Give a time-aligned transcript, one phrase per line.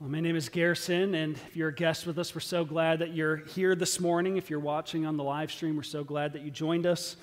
[0.00, 3.00] Well, my name is Garrison, and if you're a guest with us, we're so glad
[3.00, 4.38] that you're here this morning.
[4.38, 7.16] If you're watching on the live stream, we're so glad that you joined us.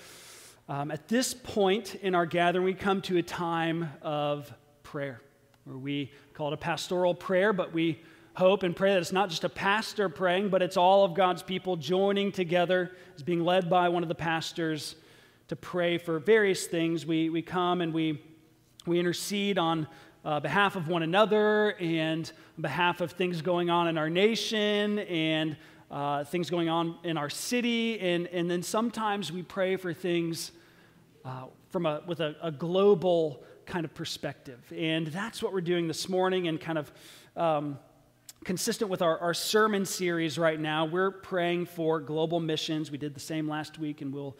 [0.69, 4.53] Um, at this point in our gathering, we come to a time of
[4.83, 5.19] prayer,
[5.63, 7.99] where we call it a pastoral prayer, but we
[8.35, 11.41] hope and pray that it's not just a pastor praying, but it's all of God's
[11.41, 14.97] people joining together, as being led by one of the pastors
[15.47, 17.07] to pray for various things.
[17.07, 18.21] We, we come and we,
[18.85, 19.87] we intercede on
[20.25, 25.57] uh, behalf of one another and behalf of things going on in our nation and
[25.89, 27.99] uh, things going on in our city.
[27.99, 30.51] And, and then sometimes we pray for things
[31.23, 34.59] uh, from a, with a, a, global kind of perspective.
[34.75, 36.91] And that's what we're doing this morning and kind of
[37.35, 37.79] um,
[38.43, 40.85] consistent with our, our sermon series right now.
[40.85, 42.91] We're praying for global missions.
[42.91, 44.37] We did the same last week and we'll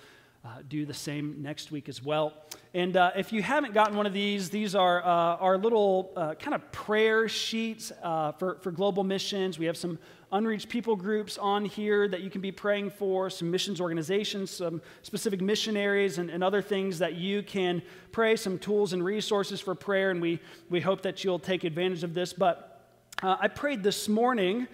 [0.48, 2.34] uh, do the same next week as well.
[2.74, 6.36] And uh, if you haven't gotten one of these, these are uh, our little uh,
[6.36, 9.60] kind of prayer sheets uh, for, for global missions.
[9.60, 10.00] We have some
[10.32, 14.82] unreached people groups on here that you can be praying for, some missions organizations, some
[15.02, 17.82] specific missionaries, and, and other things that you can
[18.14, 20.12] pray, some tools and resources for prayer.
[20.12, 22.32] And we, we hope that you'll take advantage of this.
[22.32, 22.82] But
[23.22, 24.68] uh, I prayed this morning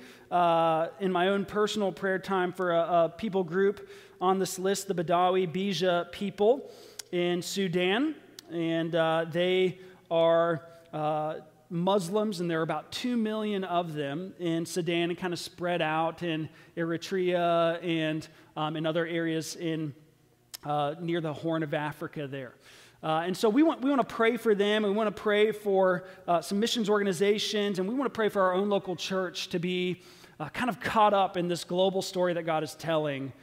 [0.99, 3.87] in my own personal prayer time for a, a people group
[4.23, 6.71] on this list the Badawi Beja people
[7.11, 8.15] in Sudan,
[8.49, 9.79] and uh, they
[10.09, 11.35] are uh,
[11.69, 15.81] Muslims, and there are about 2 million of them in Sudan and kind of spread
[15.81, 19.93] out in Eritrea and um, in other areas in,
[20.63, 22.53] uh, near the Horn of Africa there.
[23.03, 24.83] Uh, and so we want, we want to pray for them.
[24.83, 28.41] We want to pray for uh, some missions organizations, and we want to pray for
[28.41, 30.01] our own local church to be
[30.39, 33.33] uh, kind of caught up in this global story that God is telling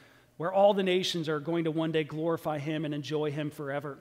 [0.41, 3.99] where all the nations are going to one day glorify him and enjoy him forever.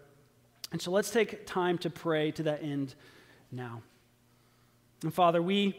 [0.72, 2.96] And so let's take time to pray to that end
[3.52, 3.82] now.
[5.04, 5.76] And Father, we,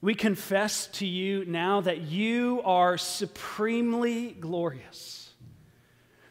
[0.00, 5.28] we confess to you now that you are supremely glorious,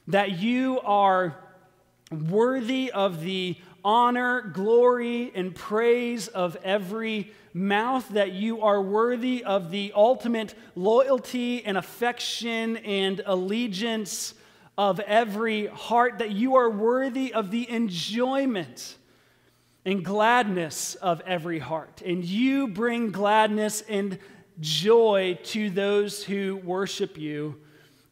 [0.08, 1.38] that you are
[2.10, 9.70] worthy of the honor, glory, and praise of every mouth that you are worthy of
[9.72, 14.34] the ultimate loyalty and affection and allegiance
[14.78, 18.98] of every heart, that you are worthy of the enjoyment
[19.86, 22.02] and gladness of every heart.
[22.04, 24.18] And you bring gladness and
[24.60, 27.60] joy to those who worship you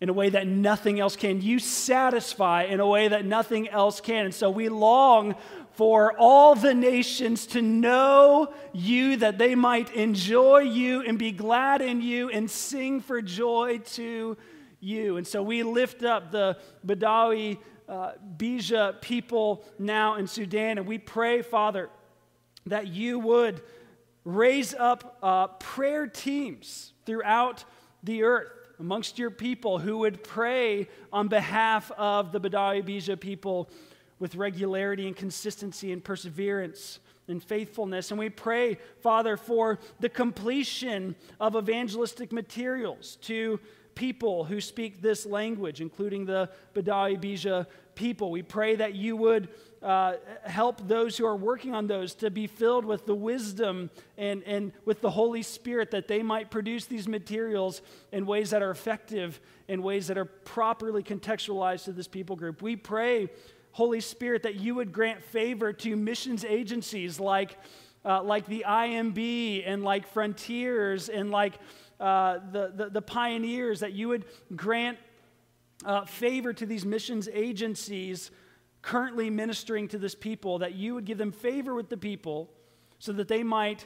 [0.01, 1.41] in a way that nothing else can.
[1.41, 4.25] You satisfy in a way that nothing else can.
[4.25, 5.35] And so we long
[5.73, 11.81] for all the nations to know you, that they might enjoy you and be glad
[11.81, 14.37] in you and sing for joy to
[14.79, 15.17] you.
[15.17, 20.97] And so we lift up the Badawi uh, Beja people now in Sudan, and we
[20.97, 21.89] pray, Father,
[22.65, 23.61] that you would
[24.23, 27.65] raise up uh, prayer teams throughout
[28.03, 33.69] the earth amongst your people who would pray on behalf of the Badawi Beja people
[34.21, 38.11] with regularity and consistency and perseverance and faithfulness.
[38.11, 43.59] And we pray, Father, for the completion of evangelistic materials to
[43.95, 47.65] people who speak this language, including the Badawi Beja
[47.95, 48.31] people.
[48.31, 49.49] We pray that you would
[49.81, 54.43] uh, help those who are working on those to be filled with the wisdom and,
[54.43, 58.71] and with the Holy Spirit that they might produce these materials in ways that are
[58.71, 62.61] effective, in ways that are properly contextualized to this people group.
[62.61, 63.29] We pray
[63.71, 67.57] Holy Spirit, that you would grant favor to missions agencies like,
[68.03, 71.53] uh, like the IMB and like Frontiers and like
[71.99, 74.97] uh, the, the, the, Pioneers, that you would grant
[75.85, 78.31] uh, favor to these missions agencies
[78.81, 82.49] currently ministering to this people, that you would give them favor with the people
[82.99, 83.85] so that they might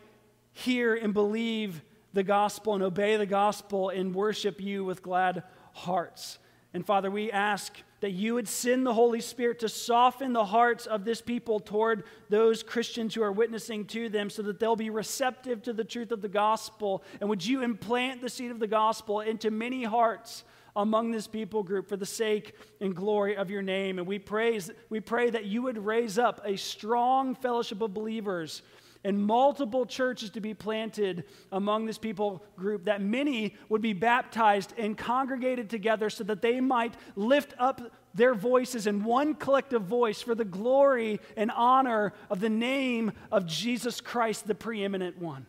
[0.53, 1.81] hear and believe
[2.13, 6.39] the gospel and obey the gospel and worship you with glad hearts.
[6.73, 10.85] And Father, we ask that you would send the Holy Spirit to soften the hearts
[10.85, 14.91] of this people toward those Christians who are witnessing to them so that they'll be
[14.91, 17.01] receptive to the truth of the gospel.
[17.19, 20.43] And would you implant the seed of the gospel into many hearts
[20.75, 23.97] among this people group for the sake and glory of your name?
[23.97, 28.61] And we praise, we pray that you would raise up a strong fellowship of believers
[29.05, 34.73] and multiple churches to be planted among this people group, that many would be baptized
[34.79, 37.81] and congregated together so that they might lift up
[38.15, 43.45] their voices in one collective voice for the glory and honor of the name of
[43.45, 45.45] Jesus Christ, the preeminent one.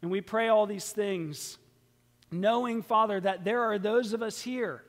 [0.00, 1.58] And we pray all these things,
[2.30, 4.82] knowing, Father, that there are those of us here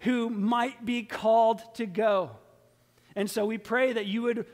[0.00, 2.32] who might be called to go.
[3.16, 4.46] And so we pray that you would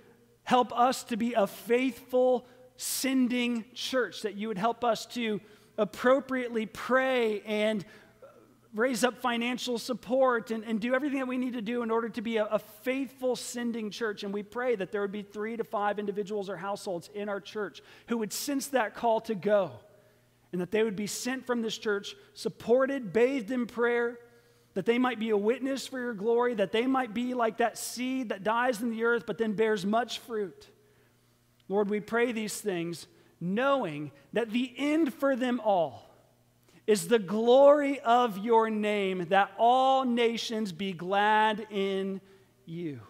[0.47, 5.41] Help us to be a faithful sending church, that you would help us to
[5.76, 7.85] appropriately pray and
[8.76, 12.11] raise up financial support and, and do everything that we need to do in order
[12.11, 14.23] to be a, a, faithful sending church.
[14.23, 17.40] And we pray that there would be three to five individuals or households in our
[17.40, 19.73] church who would sense that call to go
[20.52, 24.19] and that they would be sent from this church, supported, bathed in prayer,
[24.75, 27.79] that they might be a witness for your glory, that they might be like that
[27.79, 30.69] seed that dies in the earth but then bears much fruit.
[31.69, 33.06] Lord, we pray these things
[33.40, 36.06] knowing that the end for them all
[36.87, 42.21] is the glory of your name, that all nations be glad in
[42.65, 43.00] you.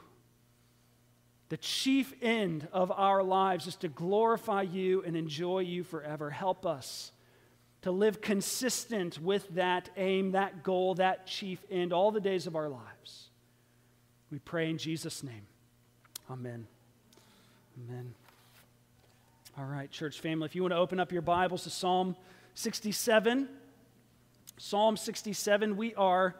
[1.49, 6.31] The chief end of our lives is to glorify you and enjoy you forever.
[6.31, 7.13] Help us
[7.83, 12.57] to live consistent with that aim, that goal, that chief end all the days of
[12.57, 13.31] our lives.
[14.31, 15.47] We pray in Jesus' name.
[16.29, 16.67] Amen.
[17.79, 18.15] Amen.
[19.57, 22.17] All right, church family, if you want to open up your Bibles to Psalm
[22.55, 23.49] 67.
[24.59, 26.35] Psalm 67, we are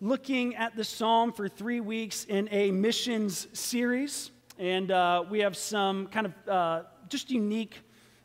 [0.00, 4.30] looking at the psalm for three weeks in a missions series.
[4.58, 7.82] And uh, we have some kind of uh, just unique,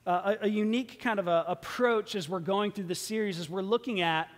[0.08, 3.62] uh, a, a, unique kind of approach as we're going through the series, as we're
[3.62, 4.30] looking at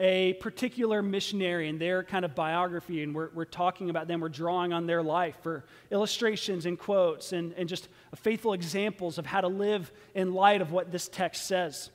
[0.00, 4.20] a particular missionary and their kind of biography, and we're, we're talking about them.
[4.20, 7.86] We're drawing on their life for illustrations and quotes and, and just
[8.16, 11.90] faithful examples of how to live in light of what this text says.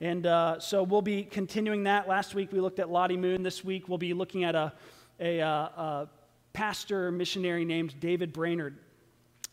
[0.00, 2.06] And uh, so we'll be continuing that.
[2.06, 3.42] Last week we looked at Lottie Moon.
[3.42, 4.72] This week we'll be looking at a,
[5.18, 6.08] a, uh, a
[6.52, 8.78] pastor missionary named David Brainerd.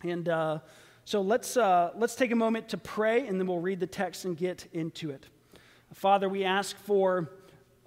[0.04, 0.60] And uh,
[1.04, 4.26] so let's, uh, let's take a moment to pray and then we'll read the text
[4.26, 5.26] and get into it.
[5.94, 7.32] Father, we ask for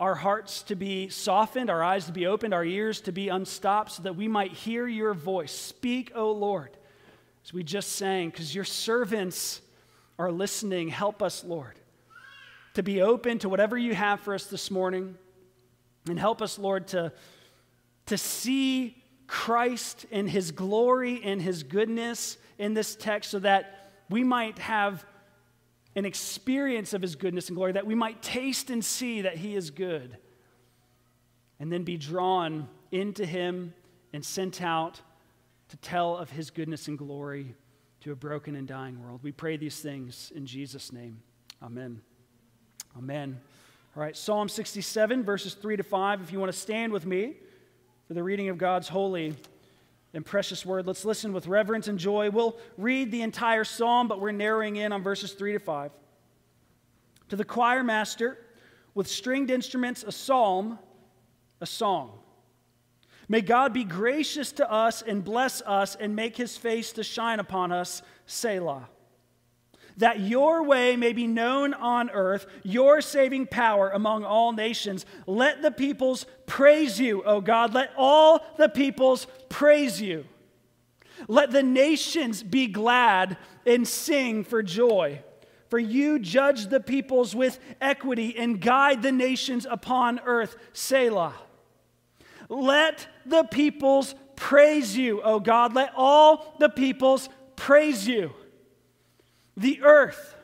[0.01, 3.93] our hearts to be softened, our eyes to be opened, our ears to be unstopped,
[3.93, 5.53] so that we might hear your voice.
[5.53, 6.77] Speak, O Lord,
[7.45, 9.61] as we just sang, because your servants
[10.19, 10.89] are listening.
[10.89, 11.79] Help us, Lord
[12.79, 15.17] to be open to whatever you have for us this morning.
[16.09, 17.13] And help us, Lord, to,
[18.07, 24.23] to see Christ in his glory and his goodness in this text so that we
[24.23, 25.05] might have
[25.97, 29.57] an experience of his goodness and glory, that we might taste and see that he
[29.57, 30.17] is good,
[31.59, 33.75] and then be drawn into him
[34.13, 35.01] and sent out
[35.71, 37.57] to tell of his goodness and glory
[38.03, 39.19] to a broken and dying world.
[39.25, 41.23] We pray these things in Jesus' name.
[41.61, 42.03] Amen.
[42.97, 43.41] Amen.
[43.97, 46.23] All right, Psalm 67, verses 3 to 5.
[46.23, 47.35] If you want to stand with me
[48.07, 49.35] for the reading of God's holy
[50.15, 52.31] and precious word, let's listen with reverence and joy.
[52.31, 55.91] We'll read the entire psalm, but we're narrowing in on verses 3 to 5.
[57.31, 58.39] To the choir master,
[58.95, 60.79] with stringed instruments, a psalm,
[61.61, 62.13] a song.
[63.29, 67.41] May God be gracious to us and bless us and make his face to shine
[67.41, 68.03] upon us.
[68.27, 68.89] Selah
[69.99, 75.05] that your way may be known on earth, your saving power among all nations.
[75.27, 77.75] Let the peoples praise you, O God.
[77.75, 80.25] Let all the peoples praise you.
[81.27, 83.37] Let the nations be glad
[83.67, 85.23] and sing for joy.
[85.69, 90.57] For you judge the peoples with equity and guide the nations upon earth.
[90.73, 91.35] Selah.
[92.49, 95.75] Let the peoples praise you, O God.
[95.75, 98.33] Let all the peoples praise you.
[99.59, 100.37] The earth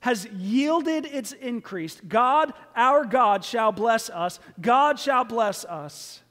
[0.00, 2.00] has yielded its increase.
[2.08, 4.40] God, our God, shall bless us.
[4.60, 6.22] God shall bless us.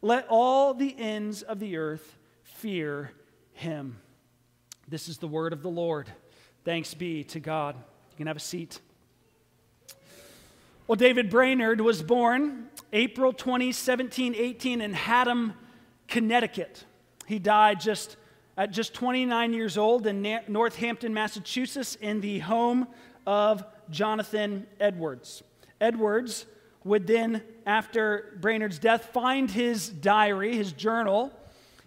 [0.00, 3.10] Let all the ends of the earth fear
[3.52, 3.98] him.
[4.88, 6.08] This is the word of the Lord.
[6.64, 7.74] Thanks be to God.
[7.76, 8.80] You can have a seat.
[10.86, 15.54] Well, David Brainerd was born April 20, 1718, in Haddam,
[16.06, 16.84] Connecticut.
[17.26, 18.16] He died just
[18.56, 22.86] at just 29 years old in Northampton, Massachusetts, in the home
[23.26, 25.42] of Jonathan Edwards.
[25.80, 26.46] Edwards
[26.84, 31.32] would then, after Brainerd's death, find his diary, his journal,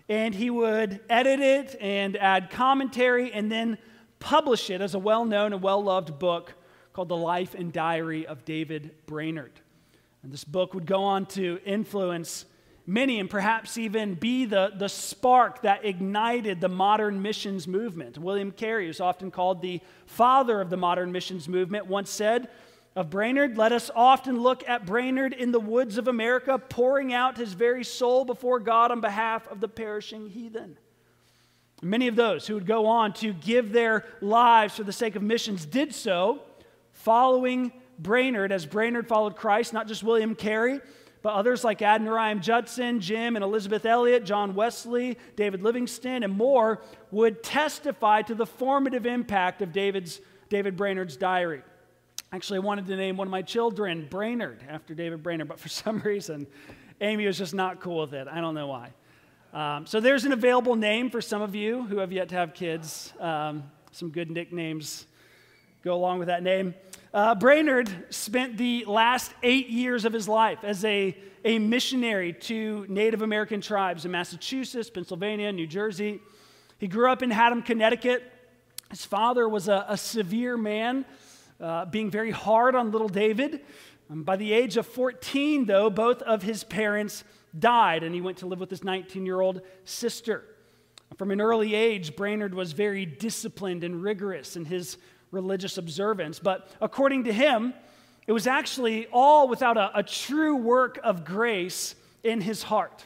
[0.07, 3.77] and he would edit it and add commentary and then
[4.19, 6.53] publish it as a well known and well loved book
[6.93, 9.51] called The Life and Diary of David Brainerd.
[10.23, 12.45] And this book would go on to influence
[12.87, 18.17] many and perhaps even be the, the spark that ignited the modern missions movement.
[18.17, 22.49] William Carey, who's often called the father of the modern missions movement, once said
[22.95, 27.37] of Brainerd, Let us often look at Brainerd in the woods of America, pouring out
[27.37, 30.77] his very soul before God on behalf of the perishing heathen.
[31.81, 35.21] Many of those who would go on to give their lives for the sake of
[35.21, 36.41] missions did so
[36.93, 40.79] following Brainerd as Brainerd followed Christ, not just William Carey
[41.25, 46.83] but others like Adoniram Judson, Jim and Elizabeth Elliot, John Wesley, David Livingstone, and more
[47.09, 51.63] would testify to the formative impact of David's, David Brainerd's diary.
[52.31, 55.67] Actually, I wanted to name one of my children Brainerd after David Brainerd, but for
[55.83, 56.45] some reason,
[57.01, 58.27] Amy was just not cool with it.
[58.27, 58.93] I don't know why.
[59.51, 62.53] Um, so there's an available name for some of you who have yet to have
[62.53, 63.13] kids.
[63.19, 65.07] Um, some good nicknames
[65.83, 66.75] go along with that name.
[67.15, 72.85] Uh, Brainerd spent the last eight years of his life as a, a missionary to
[72.89, 76.19] Native American tribes in Massachusetts, Pennsylvania, New Jersey.
[76.77, 78.21] He grew up in Haddam, Connecticut.
[78.89, 81.05] His father was a, a severe man,
[81.61, 83.61] uh, being very hard on little David.
[84.11, 87.23] Um, by the age of 14, though, both of his parents
[87.57, 90.43] died, and he went to live with his 19 year old sister.
[91.15, 94.97] From an early age, Brainerd was very disciplined and rigorous in his
[95.31, 97.73] religious observance, but according to him,
[98.27, 103.05] it was actually all without a, a true work of grace in his heart.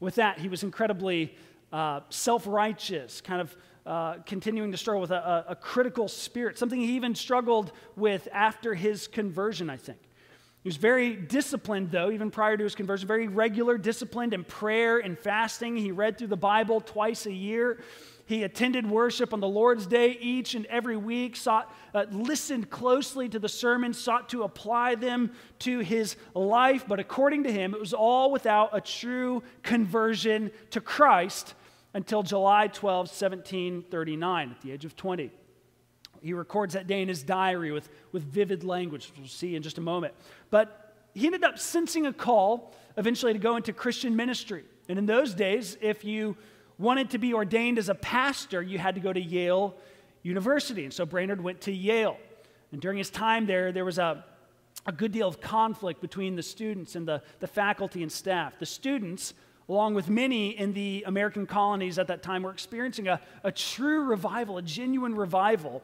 [0.00, 1.34] With that, he was incredibly
[1.72, 3.56] uh, self righteous, kind of
[3.86, 8.74] uh, continuing to struggle with a, a, critical spirit, something he even struggled with after
[8.74, 9.98] his conversion, I think.
[10.68, 14.98] He was very disciplined, though, even prior to his conversion, very regular, disciplined in prayer
[14.98, 15.78] and fasting.
[15.78, 17.80] He read through the Bible twice a year.
[18.26, 23.30] He attended worship on the Lord's Day each and every week, sought, uh, listened closely
[23.30, 26.84] to the sermons, sought to apply them to his life.
[26.86, 31.54] But according to him, it was all without a true conversion to Christ
[31.94, 35.30] until July 12, 1739, at the age of 20.
[36.22, 39.62] He records that day in his diary with, with vivid language, which we'll see in
[39.62, 40.14] just a moment.
[40.50, 44.64] But he ended up sensing a call eventually to go into Christian ministry.
[44.88, 46.36] And in those days, if you
[46.78, 49.74] wanted to be ordained as a pastor, you had to go to Yale
[50.22, 50.84] University.
[50.84, 52.16] And so Brainerd went to Yale.
[52.72, 54.24] And during his time there, there was a,
[54.86, 58.58] a good deal of conflict between the students and the, the faculty and staff.
[58.58, 59.34] The students,
[59.68, 64.04] along with many in the American colonies at that time, were experiencing a, a true
[64.04, 65.82] revival, a genuine revival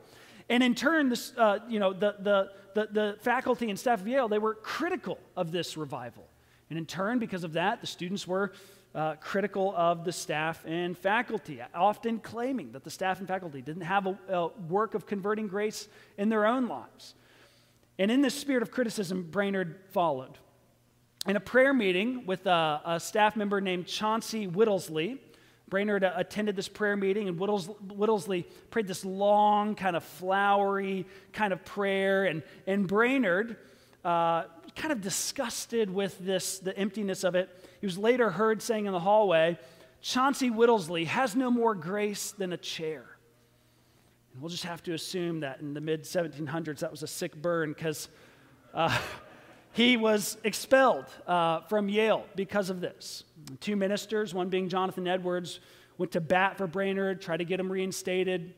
[0.49, 4.09] and in turn, this, uh, you know, the, the, the, the faculty and staff of
[4.09, 6.27] Yale, they were critical of this revival.
[6.71, 8.53] And in turn, because of that, the students were
[8.95, 13.83] uh, critical of the staff and faculty, often claiming that the staff and faculty didn't
[13.83, 17.15] have a, a, work of converting grace in their own lives.
[17.99, 20.39] And in this spirit of criticism, Brainerd followed.
[21.27, 25.19] In a prayer meeting with a, a staff member named Chauncey Whittelsey,
[25.75, 31.65] Brainerd attended this prayer meeting, and Whittelsey prayed this long, kind of flowery kind of
[31.65, 32.27] prayer.
[32.27, 33.57] And, and Brainerd,
[34.05, 34.45] uh,
[34.77, 37.51] kind of disgusted with this, the emptiness of it,
[37.81, 39.59] he was later heard saying in the hallway,
[40.01, 43.05] Chauncey Whittelsey has no more grace than a chair.
[44.33, 47.35] And we'll just have to assume that in the mid 1700s that was a sick
[47.35, 48.09] burn because
[48.75, 48.97] uh,
[49.75, 53.25] he was expelled uh, from Yale because of this.
[53.59, 55.59] Two ministers, one being Jonathan Edwards,
[55.99, 58.55] went to bat for Brainerd, tried to get him reinstated,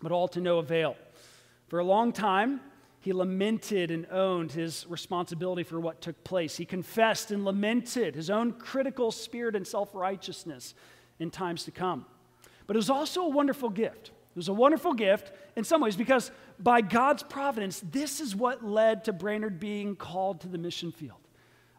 [0.00, 0.96] but all to no avail.
[1.66, 2.60] For a long time,
[3.00, 6.56] he lamented and owned his responsibility for what took place.
[6.56, 10.74] He confessed and lamented his own critical spirit and self righteousness
[11.18, 12.06] in times to come.
[12.68, 14.08] But it was also a wonderful gift.
[14.08, 18.64] It was a wonderful gift in some ways because by God's providence, this is what
[18.64, 21.18] led to Brainerd being called to the mission field.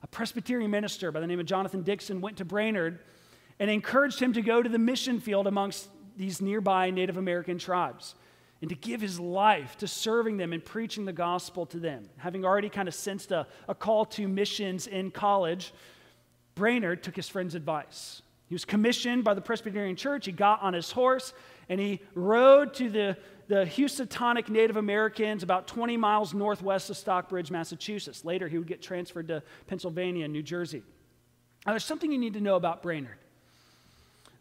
[0.03, 2.99] A Presbyterian minister by the name of Jonathan Dickinson went to Brainerd
[3.59, 8.15] and encouraged him to go to the mission field amongst these nearby Native American tribes
[8.61, 12.09] and to give his life to serving them and preaching the gospel to them.
[12.17, 15.73] Having already kind of sensed a, a call to missions in college,
[16.55, 18.21] Brainerd took his friend's advice.
[18.47, 20.25] He was commissioned by the Presbyterian Church.
[20.25, 21.33] He got on his horse
[21.67, 23.17] and he rode to the,
[23.47, 28.25] the Housatonic Native Americans about 20 miles northwest of Stockbridge, Massachusetts.
[28.25, 30.83] Later, he would get transferred to Pennsylvania and New Jersey.
[31.65, 33.17] Now, there's something you need to know about Brainerd.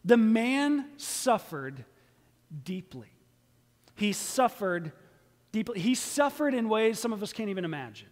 [0.04, 1.84] The man suffered
[2.64, 3.08] deeply.
[3.96, 4.92] He suffered
[5.52, 5.80] deeply.
[5.80, 8.08] He suffered in ways some of us can't even imagine.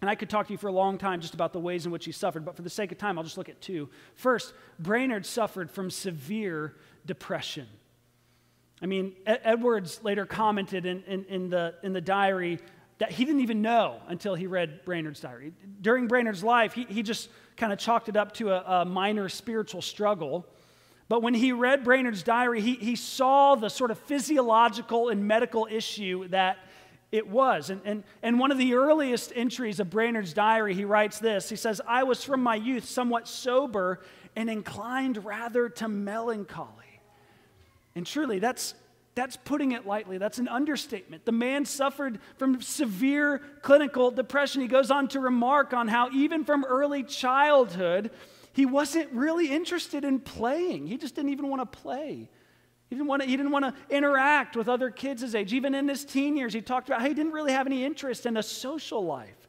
[0.00, 1.92] And I could talk to you for a long time just about the ways in
[1.92, 3.88] which he suffered, but for the sake of time, I'll just look at two.
[4.14, 6.74] First, Brainerd suffered from severe
[7.06, 7.68] depression.
[8.82, 12.58] I mean, Edwards later commented in, in, in, the, in the diary
[12.98, 15.52] that he didn't even know until he read Brainerd's diary.
[15.80, 19.28] During Brainerd's life, he, he just kind of chalked it up to a, a, minor
[19.28, 20.46] spiritual struggle.
[21.08, 25.68] But when he read Brainerd's diary, he, he saw the sort of physiological and medical
[25.70, 26.58] issue that
[27.12, 27.70] it was.
[27.70, 31.56] And, and, and one of the earliest entries of Brainerd's diary, he writes this He
[31.56, 34.00] says, I was from my youth somewhat sober
[34.34, 36.91] and inclined rather to melancholy.
[37.94, 38.74] And truly, that's,
[39.14, 40.18] That's putting it lightly.
[40.18, 41.26] That's an understatement.
[41.26, 44.62] The man suffered from severe clinical depression.
[44.62, 48.10] He goes on to remark on how, even from early childhood,
[48.54, 50.86] he wasn't really interested in playing.
[50.86, 52.30] He just didn't even want to play.
[52.88, 55.52] He didn't, want to, he didn't want to interact with other kids his age.
[55.52, 58.24] Even in his teen years, he talked about how he didn't really have any interest
[58.24, 59.41] in a social life.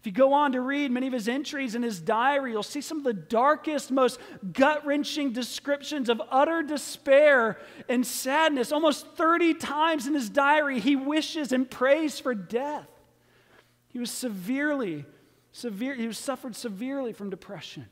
[0.00, 2.80] If you go on to read many of his entries in his diary, you'll see
[2.80, 4.18] some of the darkest, most
[4.50, 8.72] gut wrenching descriptions of utter despair and sadness.
[8.72, 12.88] Almost 30 times in his diary, he wishes and prays for death.
[13.88, 15.04] He was severely,
[15.52, 17.84] severe, he was suffered severely from depression.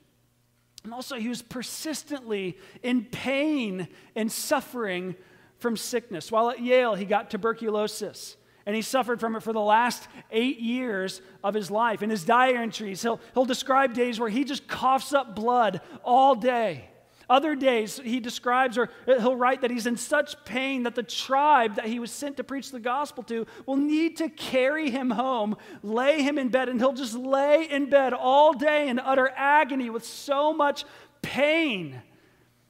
[0.84, 5.14] And also, he was persistently in pain and suffering
[5.58, 6.32] from sickness.
[6.32, 8.38] While at Yale, he got tuberculosis.
[8.68, 12.02] And he suffered from it for the last eight years of his life.
[12.02, 16.34] In his diary entries, he'll, he'll describe days where he just coughs up blood all
[16.34, 16.90] day.
[17.30, 21.76] Other days, he describes or he'll write that he's in such pain that the tribe
[21.76, 25.56] that he was sent to preach the gospel to will need to carry him home,
[25.82, 29.88] lay him in bed, and he'll just lay in bed all day in utter agony
[29.88, 30.84] with so much
[31.22, 32.02] pain.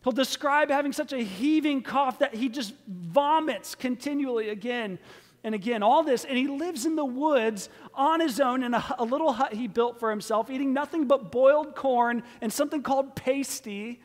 [0.04, 5.00] He'll describe having such a heaving cough that he just vomits continually again
[5.48, 5.82] and again.
[5.82, 9.32] All this, and he lives in the woods on his own in a, a little
[9.32, 14.00] hut he built for himself, eating nothing but boiled corn and something called pasty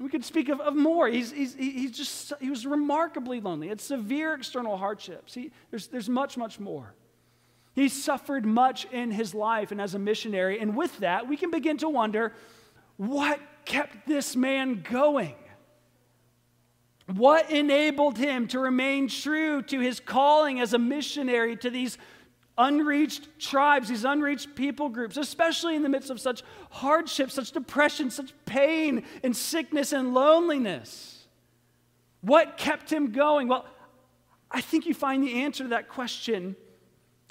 [0.00, 1.08] we could speak of, of more.
[1.08, 3.68] He's, he's, he's just, he was remarkably lonely.
[3.68, 5.34] It's severe external hardships.
[5.34, 6.94] He, there's, there's much, much more.
[7.74, 10.60] He suffered much in his life and as a missionary.
[10.60, 12.32] And with that, we can begin to wonder
[12.96, 15.34] what kept this man going?
[17.06, 21.98] What enabled him to remain true to his calling as a missionary to these
[22.56, 28.10] unreached tribes, these unreached people groups, especially in the midst of such hardship, such depression,
[28.10, 31.26] such pain and sickness and loneliness.
[32.22, 33.48] What kept him going?
[33.48, 33.66] Well,
[34.50, 36.56] I think you find the answer to that question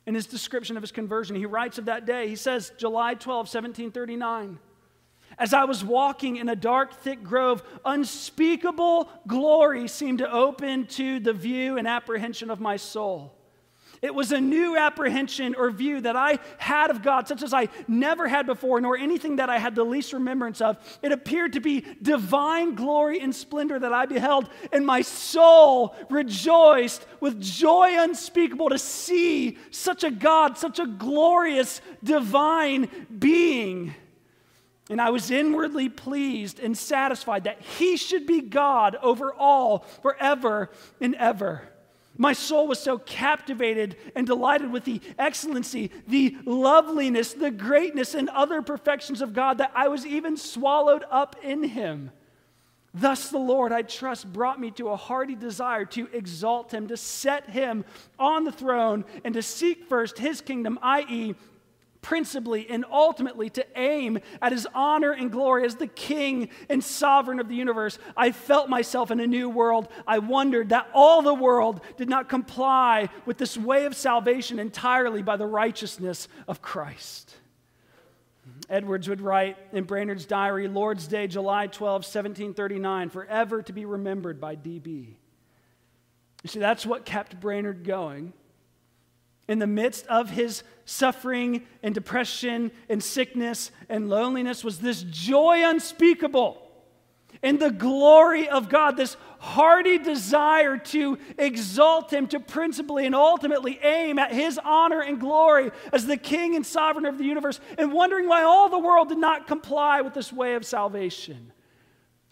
[0.06, 1.36] in his description of his conversion.
[1.36, 4.60] He writes of that day, he says, July 12, 1739.
[5.38, 11.20] As I was walking in a dark, thick grove, unspeakable glory seemed to open to
[11.20, 13.34] the view and apprehension of my soul.
[14.04, 17.70] It was a new apprehension or view that I had of God, such as I
[17.88, 20.78] never had before, nor anything that I had the least remembrance of.
[21.02, 27.06] It appeared to be divine glory and splendor that I beheld, and my soul rejoiced
[27.22, 33.96] with joy unspeakable to see such a God, such a glorious divine being.
[34.90, 40.70] And I was inwardly pleased and satisfied that He should be God over all forever
[41.00, 41.70] and ever.
[42.18, 48.30] My soul was so captivated and delighted with the excellency, the loveliness, the greatness, and
[48.30, 52.12] other perfections of God that I was even swallowed up in Him.
[52.94, 56.98] Thus, the Lord, I trust, brought me to a hearty desire to exalt Him, to
[56.98, 57.84] set Him
[58.20, 61.34] on the throne, and to seek first His kingdom, i.e.,
[62.04, 67.40] principally and ultimately to aim at his honor and glory as the king and sovereign
[67.40, 67.98] of the universe.
[68.16, 69.88] I felt myself in a new world.
[70.06, 75.24] I wondered that all the world did not comply with this way of salvation entirely
[75.24, 77.36] by the righteousness of Christ.
[78.70, 84.40] Edwards would write in Brainerd's diary, Lord's Day, July 12, 1739, forever to be remembered
[84.40, 85.16] by DB.
[86.44, 88.34] You see, that's what kept Brainerd going
[89.48, 95.62] in the midst of his suffering and depression and sickness and loneliness was this joy
[95.64, 96.64] unspeakable
[97.42, 103.80] in the glory of God, this hearty desire to exalt him, to principally and ultimately
[103.84, 107.92] aim at his honor and glory as the king and sovereign of the universe, and
[107.92, 111.52] wondering why all the world did not comply with this way of salvation.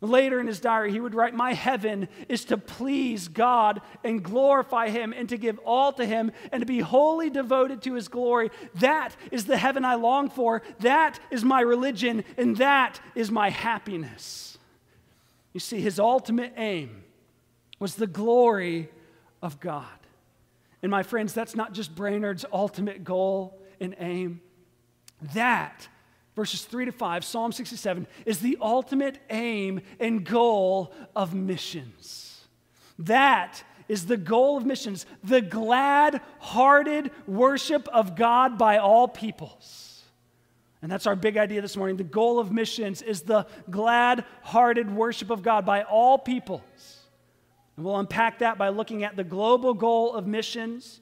[0.03, 4.89] Later in his diary, he would write, My heaven is to please God and glorify
[4.89, 8.49] him and to give all to him and to be wholly devoted to his glory.
[8.75, 10.63] That is the heaven I long for.
[10.79, 14.57] That is my religion and that is my happiness.
[15.53, 17.03] You see, his ultimate aim
[17.77, 18.89] was the glory
[19.43, 19.85] of God.
[20.81, 24.41] And my friends, that's not just Brainerd's ultimate goal and aim.
[25.35, 25.87] That
[26.41, 32.47] verses 3 to 5, Psalm 67, is the ultimate aim and goal of missions.
[32.97, 40.01] That is the goal of missions, the glad hearted worship of God by all peoples.
[40.81, 41.97] And that's our big idea this morning.
[41.97, 47.05] The goal of missions is the glad hearted worship of God by all peoples.
[47.77, 51.01] And we'll unpack that by looking at the global goal of missions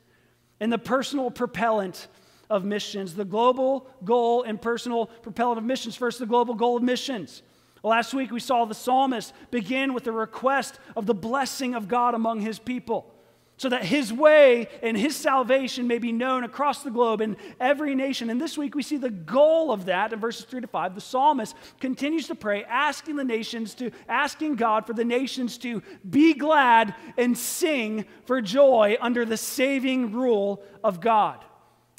[0.60, 2.10] and the personal propellant
[2.50, 5.96] of missions, the global goal and personal propellant of missions.
[5.96, 7.44] First, the global goal of missions.
[7.84, 12.14] Last week we saw the psalmist begin with a request of the blessing of God
[12.14, 13.14] among his people
[13.60, 17.94] so that his way and his salvation may be known across the globe in every
[17.94, 18.30] nation.
[18.30, 20.96] And this week we see the goal of that in verses 3 to 5.
[20.96, 25.84] The psalmist continues to pray, asking the nations to, asking God for the nations to
[26.10, 31.44] be glad and sing for joy under the saving rule of God.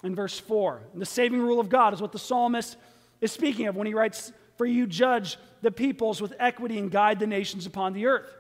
[0.03, 2.77] In verse 4, the saving rule of God is what the psalmist
[3.21, 7.19] is speaking of when he writes, For you judge the peoples with equity and guide
[7.19, 8.35] the nations upon the earth.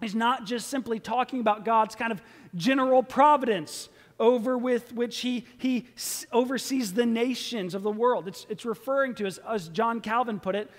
[0.00, 2.20] He's not just simply talking about God's kind of
[2.54, 5.86] general providence over with which he, he
[6.30, 8.28] oversees the nations of the world.
[8.28, 10.70] It's, it's referring to, as, as John Calvin put it,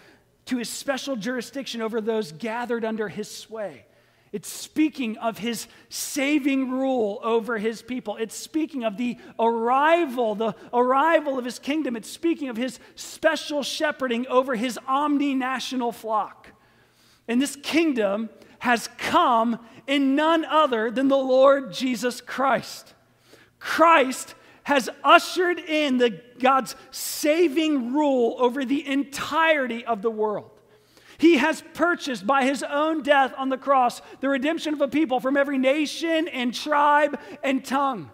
[0.46, 3.86] to his special jurisdiction over those gathered under his sway.
[4.34, 8.18] It's speaking of his saving rule over his people.
[8.18, 11.96] It's speaking of the arrival, the arrival of his kingdom.
[11.96, 16.48] It's speaking of his special shepherding over his omni-national flock.
[17.28, 22.96] And this kingdom has come in none other than the Lord Jesus Christ.
[23.60, 30.50] Christ has ushered in the God's saving rule over the entirety of the world.
[31.18, 35.20] He has purchased by his own death on the cross the redemption of a people
[35.20, 38.10] from every nation and tribe and tongue.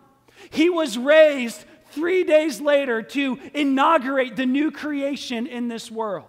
[0.50, 6.28] He was raised three days later to inaugurate the new creation in this world.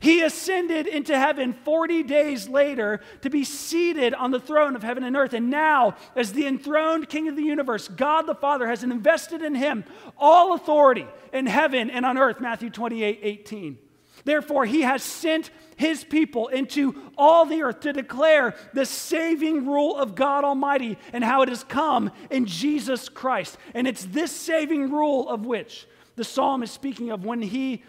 [0.00, 5.04] He ascended into heaven 40 days later to be seated on the throne of heaven
[5.04, 5.32] and earth.
[5.32, 9.54] And now, as the enthroned King of the universe, God the Father has invested in
[9.54, 9.84] him
[10.18, 12.40] all authority in heaven and on earth.
[12.40, 13.78] Matthew 28 18.
[14.26, 19.96] Therefore, he has sent his people into all the earth to declare the saving rule
[19.96, 23.56] of God Almighty and how it has come in Jesus Christ.
[23.72, 25.86] And it's this saving rule of which
[26.16, 27.84] the psalm is speaking of when he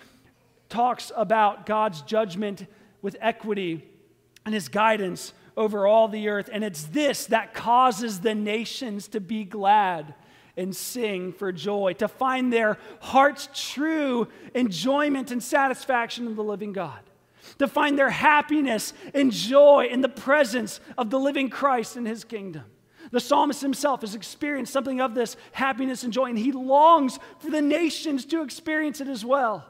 [0.69, 2.67] talks about God's judgment
[3.01, 3.83] with equity
[4.45, 6.51] and his guidance over all the earth.
[6.53, 10.13] And it's this that causes the nations to be glad
[10.57, 16.73] and sing for joy, to find their heart's true enjoyment and satisfaction in the living
[16.73, 16.99] God,
[17.59, 22.23] to find their happiness and joy in the presence of the living Christ in his
[22.23, 22.63] kingdom.
[23.11, 27.49] The psalmist himself has experienced something of this happiness and joy, and he longs for
[27.49, 29.65] the nations to experience it as well.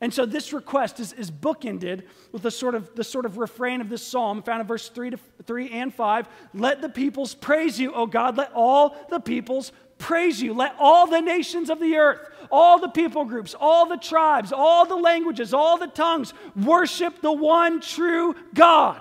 [0.00, 3.80] And so this request is, is bookended with the sort, of, the sort of refrain
[3.80, 6.28] of this psalm found in verse 3 to 3 and 5.
[6.52, 8.36] Let the peoples praise you, O God.
[8.36, 9.72] Let all the peoples
[10.04, 10.52] praise you.
[10.52, 12.20] Let all the nations of the earth,
[12.52, 17.32] all the people groups, all the tribes, all the languages, all the tongues worship the
[17.32, 19.00] one true God.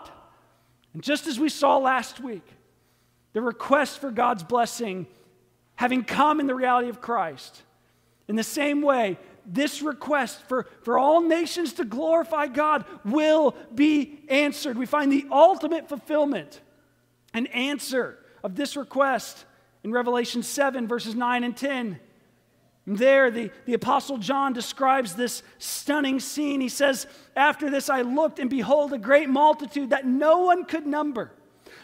[0.94, 2.48] And just as we saw last week,
[3.34, 5.06] the request for God's blessing
[5.76, 7.64] having come in the reality of Christ,
[8.30, 14.20] in the same way, this request for, for all nations to glorify God will be
[14.30, 14.78] answered.
[14.78, 16.62] We find the ultimate fulfillment
[17.34, 19.44] and answer of this request
[19.84, 22.00] in Revelation 7, verses 9 and 10.
[22.86, 26.60] And there, the, the Apostle John describes this stunning scene.
[26.62, 30.86] He says, After this, I looked, and behold, a great multitude that no one could
[30.86, 31.32] number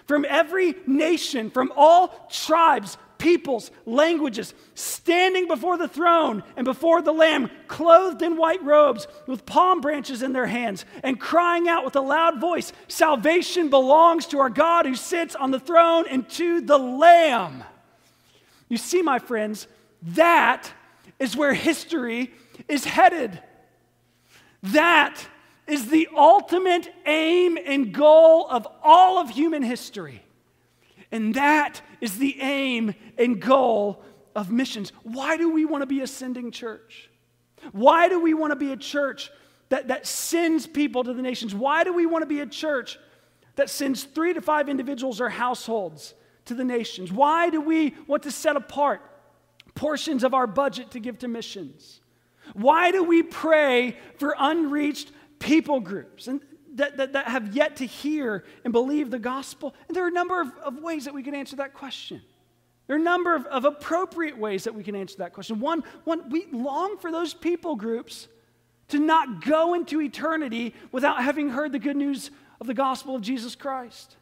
[0.08, 7.12] from every nation, from all tribes, peoples, languages, standing before the throne and before the
[7.12, 11.96] Lamb, clothed in white robes, with palm branches in their hands, and crying out with
[11.96, 16.60] a loud voice Salvation belongs to our God who sits on the throne and to
[16.62, 17.64] the Lamb.
[18.70, 19.68] You see, my friends,
[20.02, 20.72] that
[21.20, 22.32] is where history
[22.68, 23.42] is headed.
[24.64, 25.28] That
[25.68, 30.24] is the ultimate aim and goal of all of human history.
[31.12, 34.04] And that is the aim and goal
[34.36, 34.92] of missions.
[35.04, 37.10] Why do we want to be a sending church?
[37.72, 39.32] Why do we want to be a church
[39.70, 41.54] that, that sends people to the nations?
[41.54, 42.98] Why do we want to be a church
[43.56, 46.14] that sends three to five individuals or households
[46.46, 47.12] to the nations?
[47.12, 49.02] Why do we want to set apart
[49.76, 52.02] portions of our budget to give to missions?
[52.54, 56.28] Why do we pray for unreached people groups?
[56.28, 56.42] And
[56.76, 59.76] that, that, that have yet to hear and believe the gospel?
[59.88, 62.22] And there are a number of, of ways that we can answer that question.
[62.88, 65.60] There are a number of, of appropriate ways that we can answer that question.
[65.60, 68.28] One, one, we long for those people groups
[68.88, 73.22] to not go into eternity without having heard the good news of the gospel of
[73.22, 74.16] Jesus Christ.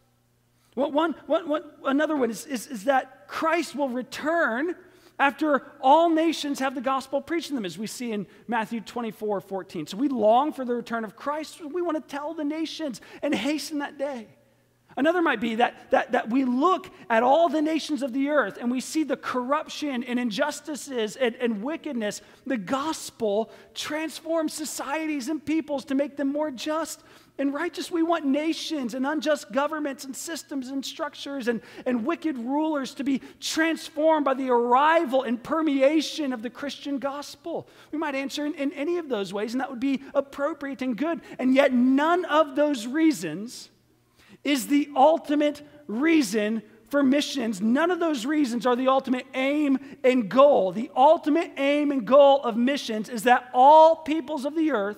[0.78, 4.76] One, one, one, another one is, is, is that Christ will return
[5.18, 9.42] after all nations have the gospel preached to them, as we see in Matthew 24
[9.42, 9.88] 14.
[9.88, 11.60] So we long for the return of Christ.
[11.66, 14.28] We want to tell the nations and hasten that day.
[14.96, 18.60] Another might be that, that, that we look at all the nations of the earth
[18.62, 22.22] and we see the corruption and injustices and, and wickedness.
[22.46, 27.04] The gospel transforms societies and peoples to make them more just
[27.38, 27.92] and righteous.
[27.92, 33.04] We want nations and unjust governments and systems and structures and, and wicked rulers to
[33.04, 37.68] be transformed by the arrival and permeation of the Christian gospel.
[37.92, 40.98] We might answer in, in any of those ways, and that would be appropriate and
[40.98, 41.22] good.
[41.40, 43.70] And yet, none of those reasons
[44.44, 47.60] is the ultimate reason for missions.
[47.60, 50.72] None of those reasons are the ultimate aim and goal.
[50.72, 54.98] The ultimate aim and goal of missions is that all peoples of the earth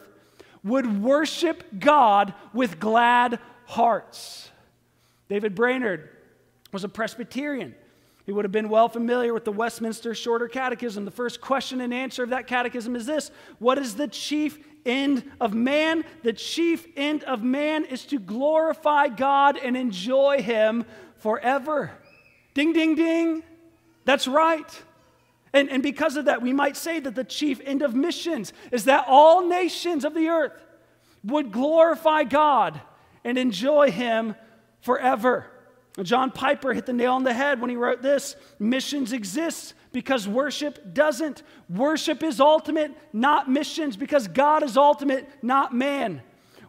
[0.63, 4.49] would worship God with glad hearts.
[5.29, 6.09] David Brainerd
[6.71, 7.75] was a Presbyterian.
[8.25, 11.03] He would have been well familiar with the Westminster Shorter Catechism.
[11.05, 15.23] The first question and answer of that catechism is this What is the chief end
[15.41, 16.03] of man?
[16.23, 20.85] The chief end of man is to glorify God and enjoy Him
[21.17, 21.91] forever.
[22.53, 23.43] Ding, ding, ding.
[24.05, 24.83] That's right.
[25.53, 28.85] And, and because of that, we might say that the chief end of missions is
[28.85, 30.65] that all nations of the earth
[31.23, 32.79] would glorify God
[33.23, 34.35] and enjoy Him
[34.81, 35.45] forever.
[36.03, 40.27] John Piper hit the nail on the head when he wrote this missions exist because
[40.27, 41.43] worship doesn't.
[41.69, 46.21] Worship is ultimate, not missions, because God is ultimate, not man.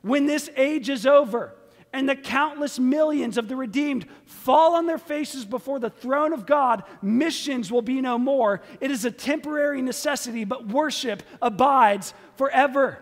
[0.03, 1.55] When this age is over,
[1.93, 6.47] and the countless millions of the redeemed fall on their faces before the throne of
[6.47, 8.63] God, missions will be no more.
[8.81, 12.99] It is a temporary necessity, but worship abides forever.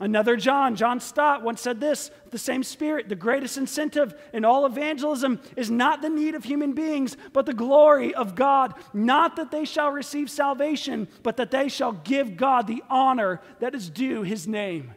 [0.00, 4.66] Another John, John Stott, once said this the same spirit, the greatest incentive in all
[4.66, 8.74] evangelism is not the need of human beings, but the glory of God.
[8.92, 13.74] Not that they shall receive salvation, but that they shall give God the honor that
[13.74, 14.92] is due his name.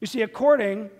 [0.00, 0.90] You see, according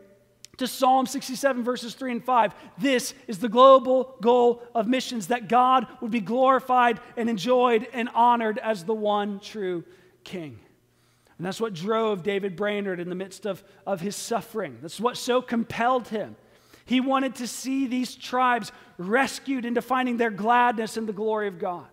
[0.59, 2.55] to Psalm 67, verses 3 and 5.
[2.79, 8.09] This is the global goal of missions that God would be glorified and enjoyed and
[8.15, 9.85] honored as the one true
[10.23, 10.59] King.
[11.39, 14.79] And that's what drove David Brainerd in the midst of, of his suffering.
[14.81, 16.37] That's what so compelled him.
[16.87, 21.59] He wanted to see these tribes rescued into finding their gladness in the glory of
[21.59, 21.87] God.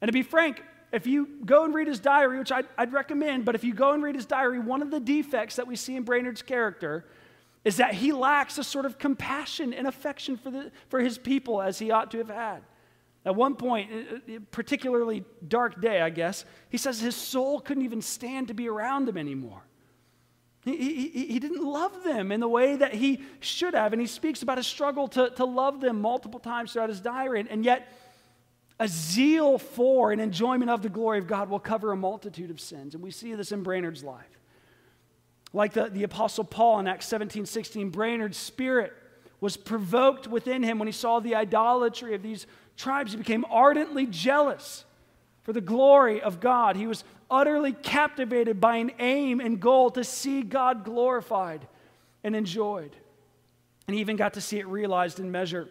[0.00, 3.44] And to be frank, if you go and read his diary, which I'd, I'd recommend,
[3.44, 5.96] but if you go and read his diary, one of the defects that we see
[5.96, 7.04] in Brainerd's character
[7.64, 11.60] is that he lacks a sort of compassion and affection for, the, for his people
[11.60, 12.62] as he ought to have had.
[13.24, 13.90] At one point,
[14.28, 18.68] a particularly dark day, I guess, he says his soul couldn't even stand to be
[18.68, 19.62] around them anymore.
[20.64, 20.76] He,
[21.08, 23.92] he, he didn't love them in the way that he should have.
[23.92, 27.40] And he speaks about his struggle to, to love them multiple times throughout his diary.
[27.40, 27.92] And, and yet,
[28.80, 32.60] a zeal for and enjoyment of the glory of God will cover a multitude of
[32.60, 32.94] sins.
[32.94, 34.37] And we see this in Brainerd's life.
[35.52, 38.92] Like the, the Apostle Paul in Acts 17 16, Brainerd's spirit
[39.40, 43.12] was provoked within him when he saw the idolatry of these tribes.
[43.12, 44.84] He became ardently jealous
[45.42, 46.76] for the glory of God.
[46.76, 51.66] He was utterly captivated by an aim and goal to see God glorified
[52.24, 52.94] and enjoyed.
[53.86, 55.68] And he even got to see it realized in measure.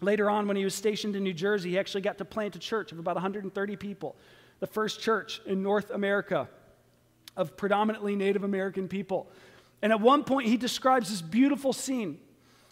[0.00, 2.58] Later on, when he was stationed in New Jersey, he actually got to plant a
[2.58, 4.16] church of about 130 people,
[4.58, 6.48] the first church in North America
[7.40, 9.26] of predominantly Native American people.
[9.80, 12.18] And at one point, he describes this beautiful scene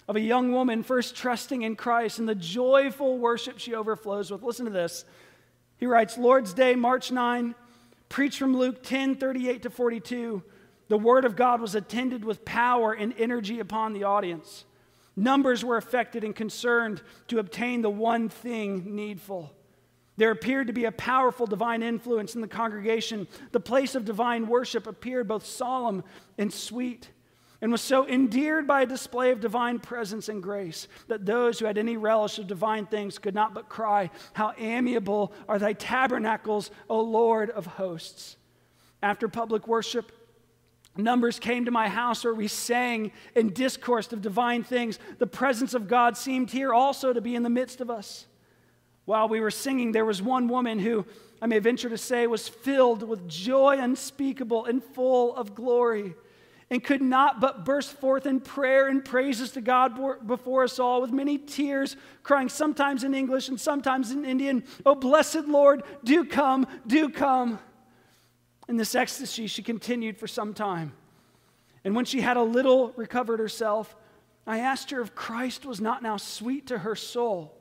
[0.06, 4.42] of a young woman first trusting in Christ and the joyful worship she overflows with.
[4.42, 5.06] Listen to this.
[5.78, 7.54] He writes Lord's Day, March 9,
[8.10, 10.42] preached from Luke 10 38 to 42.
[10.88, 14.66] The word of God was attended with power and energy upon the audience.
[15.16, 19.52] Numbers were affected and concerned to obtain the one thing needful.
[20.18, 23.28] There appeared to be a powerful divine influence in the congregation.
[23.52, 26.02] The place of divine worship appeared both solemn
[26.36, 27.08] and sweet,
[27.62, 31.66] and was so endeared by a display of divine presence and grace that those who
[31.66, 36.72] had any relish of divine things could not but cry, How amiable are thy tabernacles,
[36.90, 38.36] O Lord of hosts!
[39.00, 40.12] After public worship,
[40.96, 44.98] Numbers came to my house where we sang and discoursed of divine things.
[45.18, 48.26] The presence of God seemed here also to be in the midst of us.
[49.08, 51.06] While we were singing, there was one woman who,
[51.40, 56.14] I may venture to say, was filled with joy unspeakable and full of glory,
[56.68, 61.00] and could not but burst forth in prayer and praises to God before us all
[61.00, 66.26] with many tears, crying sometimes in English and sometimes in Indian, Oh, blessed Lord, do
[66.26, 67.58] come, do come.
[68.68, 70.92] In this ecstasy, she continued for some time.
[71.82, 73.96] And when she had a little recovered herself,
[74.46, 77.57] I asked her if Christ was not now sweet to her soul.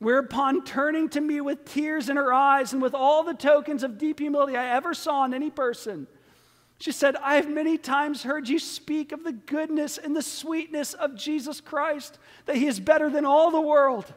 [0.00, 3.98] Whereupon, turning to me with tears in her eyes and with all the tokens of
[3.98, 6.06] deep humility I ever saw in any person,
[6.80, 10.94] she said, I have many times heard you speak of the goodness and the sweetness
[10.94, 14.10] of Jesus Christ, that he is better than all the world.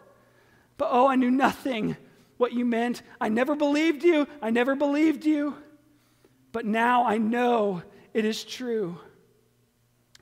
[0.78, 1.98] But oh, I knew nothing
[2.38, 3.02] what you meant.
[3.20, 4.26] I never believed you.
[4.42, 5.56] I never believed you.
[6.54, 8.98] But now I know it is true.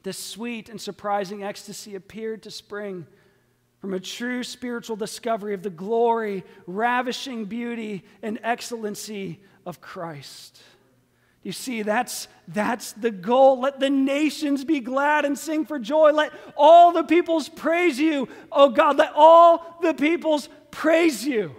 [0.02, 3.06] This sweet and surprising ecstasy appeared to spring
[3.82, 10.62] from a true spiritual discovery of the glory, ravishing beauty, and excellency of Christ.
[11.42, 13.60] You see, that's, that's the goal.
[13.62, 16.12] Let the nations be glad and sing for joy.
[16.12, 18.30] Let all the peoples praise you.
[18.52, 21.56] Oh God, let all the peoples praise you.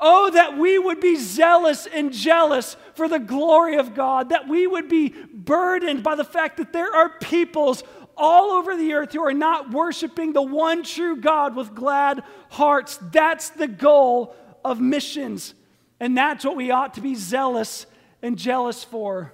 [0.00, 4.66] Oh, that we would be zealous and jealous for the glory of God, that we
[4.66, 7.84] would be burdened by the fact that there are peoples
[8.16, 12.98] all over the earth who are not worshiping the one true God with glad hearts.
[13.12, 15.54] That's the goal of missions.
[16.00, 17.86] And that's what we ought to be zealous
[18.22, 19.32] and jealous for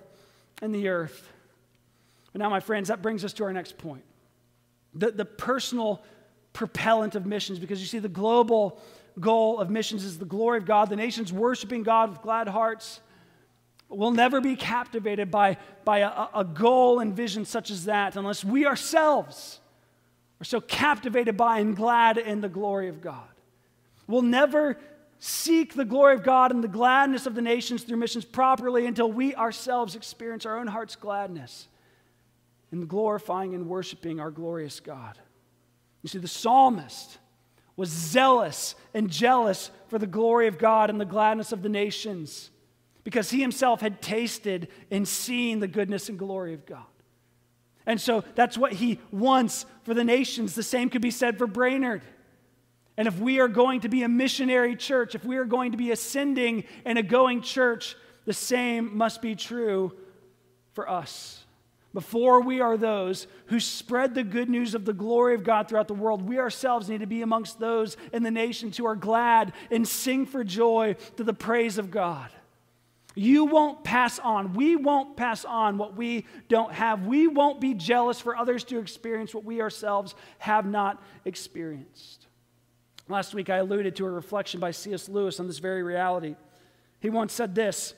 [0.62, 1.28] in the earth.
[2.32, 4.04] But now, my friends, that brings us to our next point
[4.94, 6.02] the, the personal
[6.52, 8.80] propellant of missions, because you see, the global
[9.18, 13.00] goal of missions is the glory of God, the nations worshiping God with glad hearts.
[13.90, 18.44] We'll never be captivated by, by a, a goal and vision such as that unless
[18.44, 19.58] we ourselves
[20.40, 23.28] are so captivated by and glad in the glory of God.
[24.06, 24.78] We'll never
[25.18, 29.10] seek the glory of God and the gladness of the nations through missions properly until
[29.10, 31.68] we ourselves experience our own heart's gladness
[32.72, 35.18] in glorifying and worshiping our glorious God.
[36.02, 37.18] You see, the psalmist
[37.76, 42.50] was zealous and jealous for the glory of God and the gladness of the nations
[43.04, 46.84] because he himself had tasted and seen the goodness and glory of God.
[47.86, 50.54] And so that's what he wants for the nations.
[50.54, 52.02] The same could be said for Brainerd.
[52.96, 55.78] And if we are going to be a missionary church, if we are going to
[55.78, 59.92] be ascending and a going church, the same must be true
[60.72, 61.44] for us.
[61.92, 65.88] Before we are those who spread the good news of the glory of God throughout
[65.88, 69.52] the world, we ourselves need to be amongst those in the nations who are glad
[69.70, 72.30] and sing for joy to the praise of God.
[73.14, 74.54] You won't pass on.
[74.54, 77.06] We won't pass on what we don't have.
[77.06, 82.26] We won't be jealous for others to experience what we ourselves have not experienced.
[83.08, 85.08] Last week, I alluded to a reflection by C.S.
[85.08, 86.36] Lewis on this very reality.
[87.00, 87.94] He once said this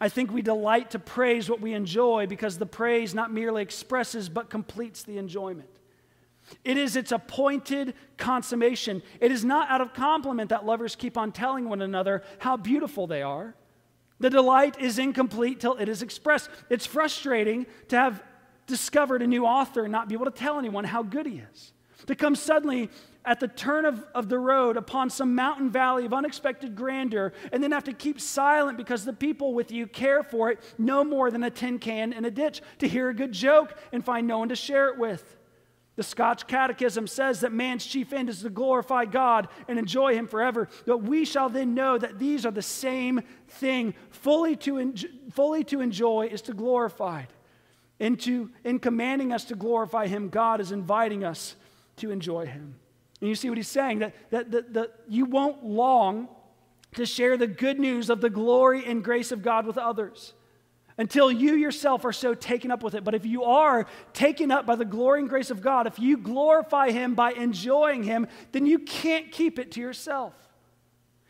[0.00, 4.28] I think we delight to praise what we enjoy because the praise not merely expresses
[4.28, 5.68] but completes the enjoyment.
[6.64, 9.02] It is its appointed consummation.
[9.20, 13.06] It is not out of compliment that lovers keep on telling one another how beautiful
[13.06, 13.54] they are.
[14.20, 16.50] The delight is incomplete till it is expressed.
[16.68, 18.22] It's frustrating to have
[18.66, 21.72] discovered a new author and not be able to tell anyone how good he is.
[22.06, 22.90] To come suddenly
[23.24, 27.62] at the turn of, of the road upon some mountain valley of unexpected grandeur and
[27.62, 31.30] then have to keep silent because the people with you care for it no more
[31.30, 34.38] than a tin can in a ditch, to hear a good joke and find no
[34.38, 35.37] one to share it with.
[35.98, 40.28] The Scotch Catechism says that man's chief end is to glorify God and enjoy Him
[40.28, 40.68] forever.
[40.86, 43.94] But we shall then know that these are the same thing.
[44.10, 44.94] Fully to,
[45.32, 47.24] fully to enjoy is to glorify.
[47.98, 51.56] Into, in commanding us to glorify Him, God is inviting us
[51.96, 52.76] to enjoy Him.
[53.20, 56.28] And you see what he's saying that, that, that, that you won't long
[56.94, 60.34] to share the good news of the glory and grace of God with others
[60.98, 63.04] until you yourself are so taken up with it.
[63.04, 66.18] But if you are taken up by the glory and grace of God, if you
[66.18, 70.34] glorify Him by enjoying Him, then you can't keep it to yourself.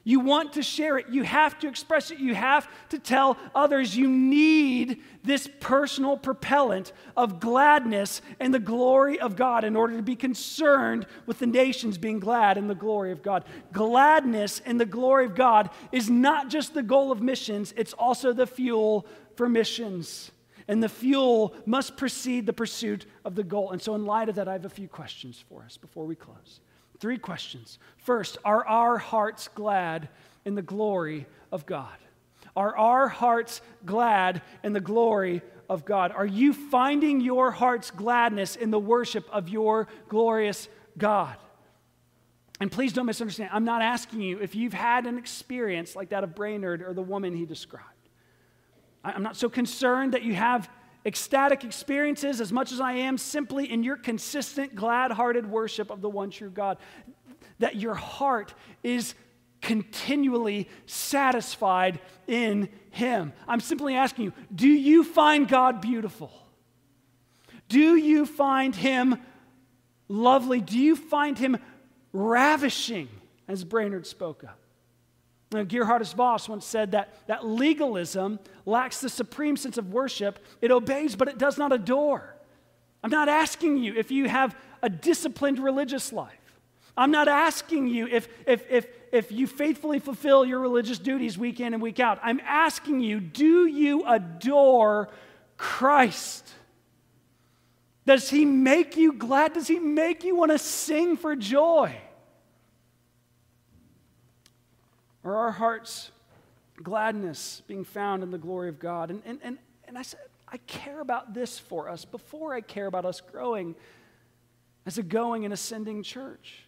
[0.08, 1.10] You want to share it.
[1.10, 2.18] You have to express it.
[2.18, 3.94] You have to tell others.
[3.94, 10.02] You need this personal propellant of gladness and the glory of God in order to
[10.02, 13.44] be concerned with the nations being glad in the glory of God.
[13.70, 18.32] Gladness in the glory of God is not just the goal of missions, it's also
[18.32, 19.06] the fuel
[19.38, 20.32] for missions.
[20.66, 23.70] And the fuel must precede the pursuit of the goal.
[23.70, 26.14] And so, in light of that, I have a few questions for us before we
[26.14, 26.60] close.
[26.98, 27.78] Three questions.
[27.96, 30.08] First, are our hearts glad
[30.44, 31.96] in the glory of God?
[32.54, 36.10] Are our hearts glad in the glory of God?
[36.10, 41.36] Are you finding your heart's gladness in the worship of your glorious God?
[42.60, 43.50] And please don't misunderstand.
[43.52, 47.02] I'm not asking you if you've had an experience like that of Brainerd or the
[47.02, 47.97] woman he described.
[49.04, 50.68] I'm not so concerned that you have
[51.06, 56.00] ecstatic experiences as much as I am simply in your consistent, glad hearted worship of
[56.00, 56.78] the one true God.
[57.58, 59.14] That your heart is
[59.60, 63.32] continually satisfied in Him.
[63.46, 66.32] I'm simply asking you do you find God beautiful?
[67.68, 69.18] Do you find Him
[70.08, 70.60] lovely?
[70.60, 71.58] Do you find Him
[72.12, 73.08] ravishing,
[73.46, 74.67] as Brainerd spoke of?
[75.50, 80.38] Now, Geerhardus Vos once said that, that legalism lacks the supreme sense of worship.
[80.60, 82.34] It obeys, but it does not adore.
[83.02, 86.34] I'm not asking you if you have a disciplined religious life.
[86.96, 91.60] I'm not asking you if, if, if, if you faithfully fulfill your religious duties week
[91.60, 92.18] in and week out.
[92.22, 95.08] I'm asking you, do you adore
[95.56, 96.52] Christ?
[98.04, 99.54] Does He make you glad?
[99.54, 101.96] Does He make you want to sing for joy?
[105.24, 106.10] Are our hearts
[106.82, 109.10] gladness being found in the glory of God?
[109.10, 112.86] And, and, and, and I said, I care about this for us before I care
[112.86, 113.74] about us growing
[114.86, 116.64] as a going and ascending church.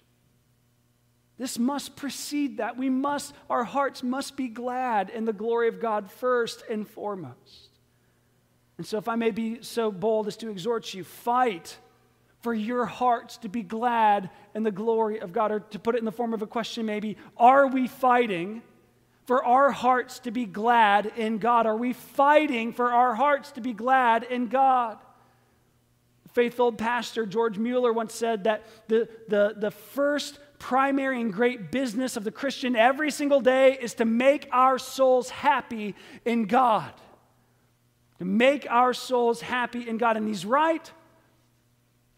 [1.39, 2.77] This must precede that.
[2.77, 7.71] We must, our hearts must be glad in the glory of God first and foremost.
[8.77, 11.79] And so, if I may be so bold as to exhort you, fight
[12.41, 15.53] for your hearts to be glad in the glory of God.
[15.53, 18.63] Or to put it in the form of a question, maybe, are we fighting
[19.27, 21.67] for our hearts to be glad in God?
[21.67, 24.99] Are we fighting for our hearts to be glad in God?
[26.33, 32.17] Faithful pastor George Mueller once said that the, the, the first primary and great business
[32.17, 36.93] of the Christian every single day is to make our souls happy in God.
[38.19, 40.17] To make our souls happy in God.
[40.17, 40.91] And he's right.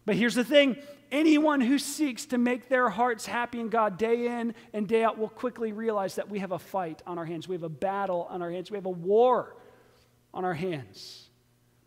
[0.05, 0.77] But here's the thing
[1.11, 5.17] anyone who seeks to make their hearts happy in God day in and day out
[5.17, 7.47] will quickly realize that we have a fight on our hands.
[7.47, 8.71] We have a battle on our hands.
[8.71, 9.55] We have a war
[10.33, 11.29] on our hands.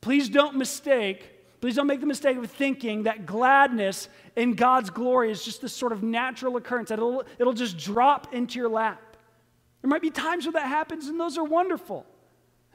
[0.01, 5.31] Please don't mistake Please don't make the mistake of thinking that gladness in God's glory
[5.31, 9.17] is just this sort of natural occurrence, that it'll, it'll just drop into your lap.
[9.83, 12.07] There might be times where that happens, and those are wonderful.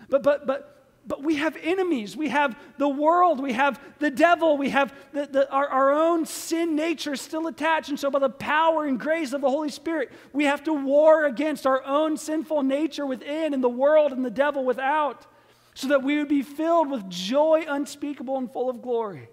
[0.09, 2.15] But, but, but, but we have enemies.
[2.15, 3.41] We have the world.
[3.41, 4.57] We have the devil.
[4.57, 7.89] We have the, the, our, our own sin nature still attached.
[7.89, 11.25] And so, by the power and grace of the Holy Spirit, we have to war
[11.25, 15.25] against our own sinful nature within and the world and the devil without
[15.73, 19.29] so that we would be filled with joy unspeakable and full of glory.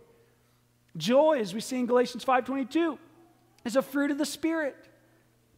[0.97, 2.99] Joy, as we see in Galatians 5:22,
[3.64, 4.77] is a fruit of the Spirit.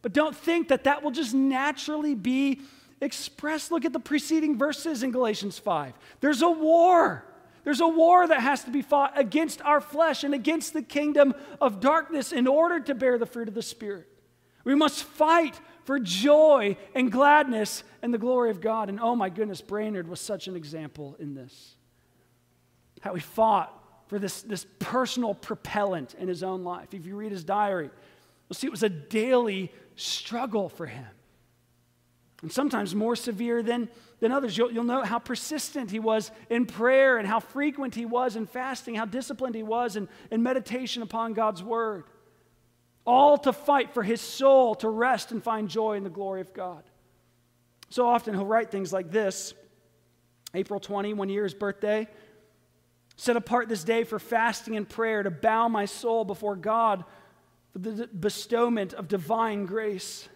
[0.01, 2.61] But don't think that that will just naturally be
[3.01, 3.71] expressed.
[3.71, 5.93] Look at the preceding verses in Galatians 5.
[6.21, 7.25] There's a war.
[7.63, 11.33] There's a war that has to be fought against our flesh and against the kingdom
[11.59, 14.07] of darkness in order to bear the fruit of the Spirit.
[14.63, 18.89] We must fight for joy and gladness and the glory of God.
[18.89, 21.75] And oh my goodness, Brainerd was such an example in this.
[23.01, 23.77] How he fought
[24.07, 26.93] for this, this personal propellant in his own life.
[26.93, 27.89] If you read his diary,
[28.49, 31.07] you'll see it was a daily struggle for him.
[32.41, 33.87] And sometimes more severe than,
[34.19, 34.57] than others.
[34.57, 38.47] You'll, you'll note how persistent he was in prayer and how frequent he was in
[38.47, 42.05] fasting, how disciplined he was in, in meditation upon God's word
[43.05, 46.53] all to fight for his soul to rest and find joy in the glory of
[46.53, 46.83] God.
[47.89, 49.53] So often he'll write things like this
[50.53, 52.07] April 20, one year his birthday.
[53.15, 57.03] Set apart this day for fasting and prayer to bow my soul before God
[57.71, 60.27] for the bestowment of divine grace,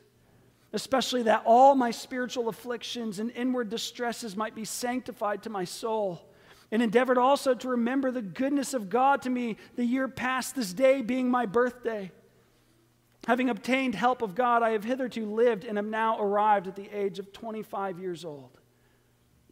[0.75, 6.29] especially that all my spiritual afflictions and inward distresses might be sanctified to my soul.
[6.69, 10.73] And endeavored also to remember the goodness of God to me the year past, this
[10.73, 12.11] day being my birthday.
[13.25, 16.89] Having obtained help of God, I have hitherto lived and am now arrived at the
[16.89, 18.59] age of 25 years old.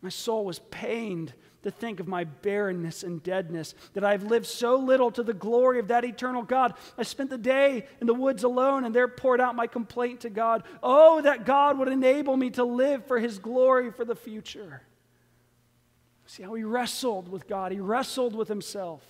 [0.03, 1.33] My soul was pained
[1.63, 5.33] to think of my barrenness and deadness, that I have lived so little to the
[5.33, 6.73] glory of that eternal God.
[6.97, 10.29] I spent the day in the woods alone and there poured out my complaint to
[10.29, 10.63] God.
[10.83, 14.81] Oh, that God would enable me to live for his glory for the future.
[16.25, 19.01] See how he wrestled with God, he wrestled with himself.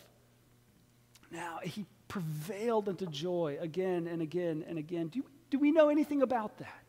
[1.32, 5.08] Now, he prevailed into joy again and again and again.
[5.08, 6.84] Do, do we know anything about that?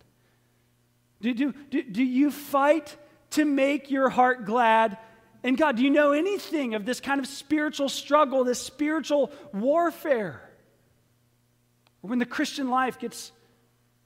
[1.23, 2.99] Do, do, do, do you fight
[3.35, 4.99] to make your heart glad?
[5.43, 10.41] And God, do you know anything of this kind of spiritual struggle, this spiritual warfare?
[12.03, 13.31] Or when the Christian life gets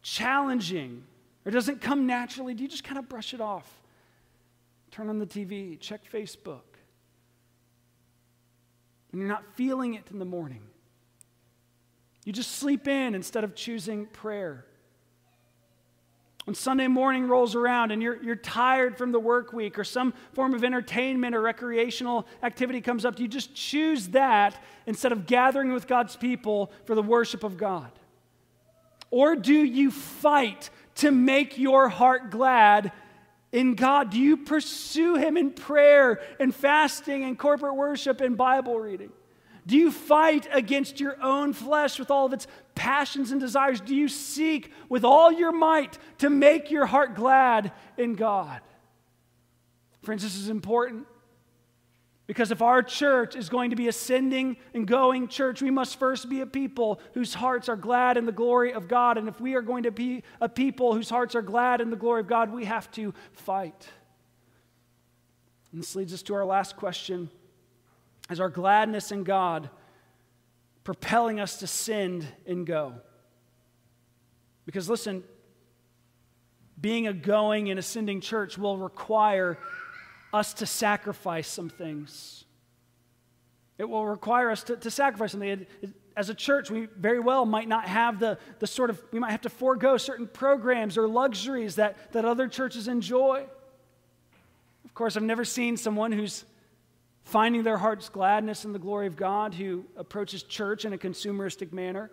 [0.02, 1.04] challenging
[1.44, 3.68] or doesn't come naturally, do you just kind of brush it off?
[4.90, 6.62] Turn on the TV, check Facebook.
[9.12, 10.62] And you're not feeling it in the morning,
[12.24, 14.66] you just sleep in instead of choosing prayer.
[16.48, 20.14] When Sunday morning rolls around and you're, you're tired from the work week or some
[20.32, 25.26] form of entertainment or recreational activity comes up, do you just choose that instead of
[25.26, 27.90] gathering with God's people for the worship of God?
[29.10, 32.92] Or do you fight to make your heart glad
[33.52, 34.08] in God?
[34.08, 39.12] Do you pursue Him in prayer and fasting and corporate worship and Bible reading?
[39.66, 42.46] Do you fight against your own flesh with all of its
[42.88, 43.82] passions and desires?
[43.82, 48.62] Do you seek with all your might to make your heart glad in God?
[50.00, 51.06] Friends, this is important
[52.26, 56.30] because if our church is going to be ascending and going church, we must first
[56.30, 59.18] be a people whose hearts are glad in the glory of God.
[59.18, 61.96] And if we are going to be a people whose hearts are glad in the
[61.96, 63.86] glory of God, we have to fight.
[65.72, 67.28] And this leads us to our last question
[68.30, 69.68] as our gladness in God
[70.88, 72.94] propelling us to send and go?
[74.64, 75.22] Because listen,
[76.80, 79.58] being a going and ascending church will require
[80.32, 82.46] us to sacrifice some things.
[83.76, 85.50] It will require us to, to sacrifice something.
[85.50, 88.98] It, it, as a church, we very well might not have the, the sort of,
[89.12, 93.44] we might have to forego certain programs or luxuries that, that other churches enjoy.
[94.86, 96.46] Of course, I've never seen someone who's
[97.28, 101.74] finding their heart's gladness in the glory of God who approaches church in a consumeristic
[101.74, 102.10] manner.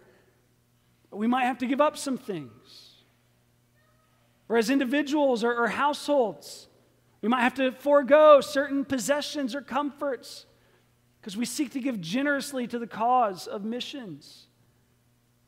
[1.10, 2.96] We might have to give up some things.
[4.50, 6.68] Or as individuals or, or households,
[7.22, 10.46] we might have to forego certain possessions or comforts
[11.22, 14.48] because we seek to give generously to the cause of missions.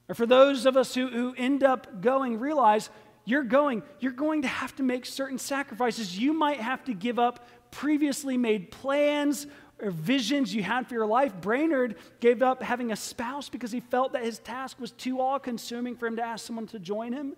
[0.08, 2.90] Or for those of us who, who end up going, realize
[3.28, 6.18] you're going, you're going to have to make certain sacrifices.
[6.18, 9.48] You might have to give up previously made plans
[9.82, 11.34] or visions you had for your life.
[11.42, 15.40] Brainerd gave up having a spouse because he felt that his task was too all
[15.40, 17.36] consuming for him to ask someone to join him.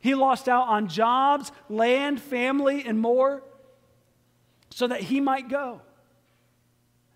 [0.00, 3.44] He lost out on jobs, land, family, and more
[4.70, 5.82] so that he might go.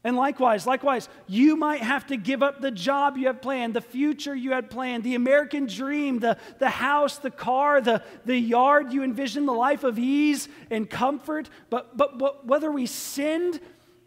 [0.04, 3.80] And likewise, likewise, you might have to give up the job you had planned, the
[3.80, 8.92] future you had planned, the American dream, the, the house, the car, the, the yard
[8.92, 11.48] you envisioned, the life of ease and comfort.
[11.70, 13.60] But, but, but whether we sinned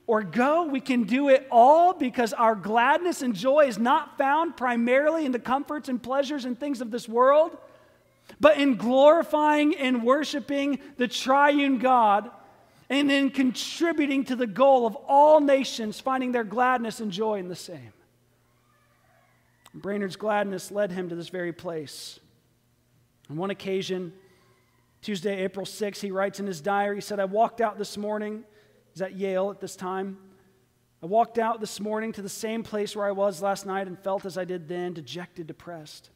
[0.05, 4.55] or go, we can do it all because our gladness and joy is not found
[4.55, 7.57] primarily in the comforts and pleasures and things of this world,
[8.39, 12.29] but in glorifying and worshiping the triune God
[12.89, 17.47] and in contributing to the goal of all nations finding their gladness and joy in
[17.47, 17.93] the same.
[19.73, 22.19] Brainerd's gladness led him to this very place.
[23.29, 24.13] On one occasion,
[25.01, 28.43] Tuesday, April 6, he writes in his diary, he said, I walked out this morning.
[28.93, 30.17] He's at Yale at this time.
[31.03, 33.99] I walked out this morning to the same place where I was last night and
[33.99, 36.09] felt as I did then, dejected, depressed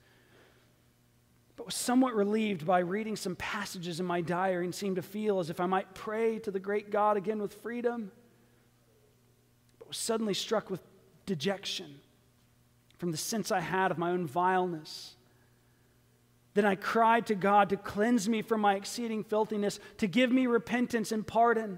[1.61, 5.37] but was somewhat relieved by reading some passages in my diary and seemed to feel
[5.37, 8.11] as if I might pray to the great God again with freedom.
[9.77, 10.81] But was suddenly struck with
[11.27, 11.99] dejection
[12.97, 15.15] from the sense I had of my own vileness.
[16.55, 20.47] Then I cried to God to cleanse me from my exceeding filthiness, to give me
[20.47, 21.77] repentance and pardon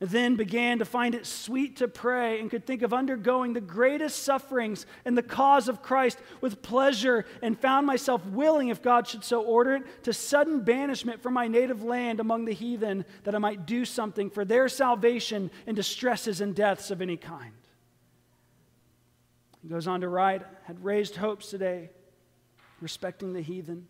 [0.00, 4.22] then began to find it sweet to pray and could think of undergoing the greatest
[4.22, 9.24] sufferings in the cause of Christ with pleasure, and found myself willing, if God should
[9.24, 13.38] so order it, to sudden banishment from my native land among the heathen, that I
[13.38, 17.54] might do something for their salvation in distresses and deaths of any kind.
[19.62, 21.90] He goes on to write, had raised hopes today
[22.80, 23.88] respecting the heathen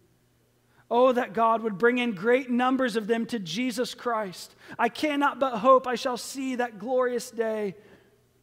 [0.91, 4.55] Oh, that God would bring in great numbers of them to Jesus Christ.
[4.78, 7.74] I cannot but hope I shall see that glorious day.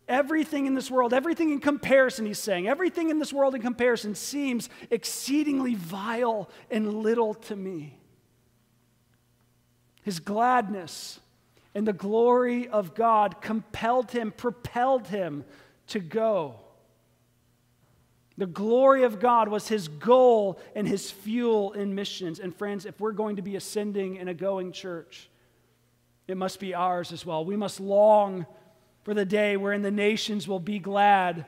[0.08, 4.14] Everything in this world, everything in comparison, he's saying, everything in this world in comparison
[4.14, 7.98] seems exceedingly vile and little to me.
[10.04, 11.20] His gladness
[11.74, 15.44] and the glory of God compelled him, propelled him
[15.88, 16.60] to go.
[18.38, 22.40] The glory of God was his goal and his fuel in missions.
[22.40, 25.30] And friends, if we're going to be ascending in a going church,
[26.28, 27.46] it must be ours as well.
[27.46, 28.46] We must long
[29.04, 31.46] for the day wherein the nations will be glad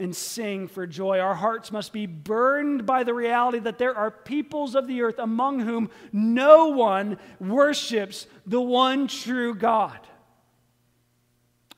[0.00, 1.20] and sing for joy.
[1.20, 5.18] Our hearts must be burned by the reality that there are peoples of the earth
[5.18, 9.98] among whom no one worships the one true God.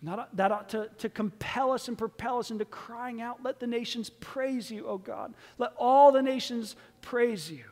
[0.00, 3.66] Not, that ought to, to compel us and propel us into crying out, Let the
[3.66, 5.34] nations praise you, O God.
[5.58, 7.64] Let all the nations praise you.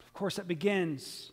[0.00, 1.32] Of course, that begins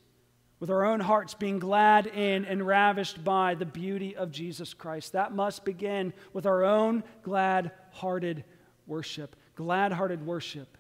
[0.59, 5.13] with our own hearts being glad in and ravished by the beauty of Jesus Christ.
[5.13, 8.43] That must begin with our own glad hearted
[8.88, 9.36] worship.
[9.55, 10.78] Glad hearted worship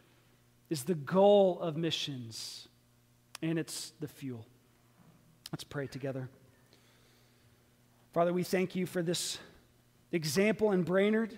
[0.69, 2.67] is the goal of missions,
[3.41, 4.45] and it's the fuel.
[5.51, 6.29] Let's pray together.
[8.15, 9.39] Father, we thank you for this
[10.13, 11.37] example in Brainerd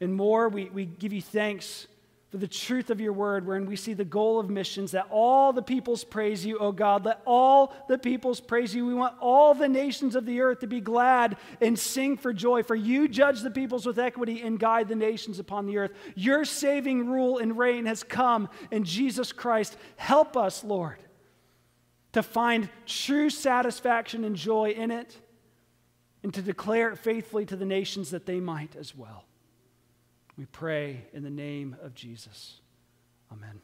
[0.00, 0.48] and more.
[0.48, 1.88] We, we give you thanks
[2.30, 5.52] for the truth of your word, wherein we see the goal of missions that all
[5.52, 7.04] the peoples praise you, O God.
[7.04, 8.86] Let all the peoples praise you.
[8.86, 12.62] We want all the nations of the earth to be glad and sing for joy,
[12.62, 15.90] for you judge the peoples with equity and guide the nations upon the earth.
[16.14, 19.76] Your saving rule and reign has come in Jesus Christ.
[19.96, 20.98] Help us, Lord,
[22.12, 25.18] to find true satisfaction and joy in it
[26.22, 29.24] and to declare it faithfully to the nations that they might as well.
[30.36, 32.60] We pray in the name of Jesus.
[33.32, 33.60] Amen.